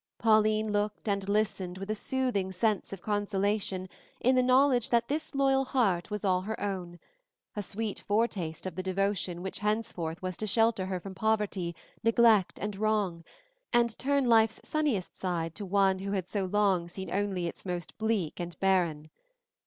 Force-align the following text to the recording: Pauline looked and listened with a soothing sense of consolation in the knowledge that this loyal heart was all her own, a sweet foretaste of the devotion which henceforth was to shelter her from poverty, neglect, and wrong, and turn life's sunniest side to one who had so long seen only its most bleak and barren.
Pauline 0.17 0.71
looked 0.71 1.07
and 1.07 1.29
listened 1.29 1.77
with 1.77 1.91
a 1.91 1.93
soothing 1.93 2.51
sense 2.51 2.91
of 2.91 3.03
consolation 3.03 3.87
in 4.19 4.33
the 4.35 4.41
knowledge 4.41 4.89
that 4.89 5.07
this 5.09 5.35
loyal 5.35 5.63
heart 5.63 6.09
was 6.09 6.25
all 6.25 6.41
her 6.41 6.59
own, 6.59 6.97
a 7.55 7.61
sweet 7.61 7.99
foretaste 8.07 8.65
of 8.65 8.73
the 8.73 8.81
devotion 8.81 9.43
which 9.43 9.59
henceforth 9.59 10.19
was 10.23 10.37
to 10.37 10.47
shelter 10.47 10.87
her 10.87 10.99
from 10.99 11.13
poverty, 11.13 11.75
neglect, 12.03 12.57
and 12.59 12.77
wrong, 12.77 13.23
and 13.71 13.95
turn 13.99 14.25
life's 14.25 14.59
sunniest 14.63 15.15
side 15.15 15.53
to 15.53 15.67
one 15.67 15.99
who 15.99 16.13
had 16.13 16.27
so 16.27 16.45
long 16.45 16.87
seen 16.87 17.11
only 17.13 17.45
its 17.45 17.63
most 17.63 17.95
bleak 17.99 18.39
and 18.39 18.59
barren. 18.59 19.11